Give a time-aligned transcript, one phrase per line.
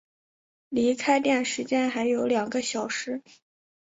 [0.69, 3.21] 离开店时间还有两个小时